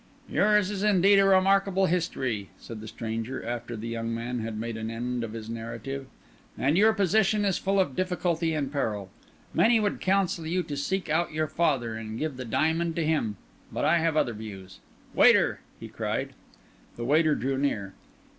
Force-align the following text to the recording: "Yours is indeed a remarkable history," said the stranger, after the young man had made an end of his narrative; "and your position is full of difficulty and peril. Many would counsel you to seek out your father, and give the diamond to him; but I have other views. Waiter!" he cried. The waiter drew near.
"Yours 0.27 0.71
is 0.71 0.81
indeed 0.81 1.19
a 1.19 1.25
remarkable 1.25 1.85
history," 1.85 2.49
said 2.57 2.81
the 2.81 2.87
stranger, 2.87 3.45
after 3.45 3.75
the 3.75 3.87
young 3.87 4.11
man 4.11 4.39
had 4.39 4.59
made 4.59 4.75
an 4.75 4.89
end 4.89 5.23
of 5.23 5.33
his 5.33 5.47
narrative; 5.47 6.07
"and 6.57 6.75
your 6.75 6.91
position 6.91 7.45
is 7.45 7.59
full 7.59 7.79
of 7.79 7.95
difficulty 7.95 8.51
and 8.55 8.71
peril. 8.71 9.11
Many 9.53 9.79
would 9.79 10.01
counsel 10.01 10.47
you 10.47 10.63
to 10.63 10.75
seek 10.75 11.07
out 11.07 11.33
your 11.33 11.45
father, 11.47 11.93
and 11.93 12.17
give 12.17 12.35
the 12.37 12.45
diamond 12.45 12.95
to 12.95 13.05
him; 13.05 13.37
but 13.71 13.85
I 13.85 13.99
have 13.99 14.17
other 14.17 14.33
views. 14.33 14.79
Waiter!" 15.13 15.59
he 15.79 15.87
cried. 15.87 16.33
The 16.95 17.05
waiter 17.05 17.35
drew 17.35 17.59
near. 17.59 17.93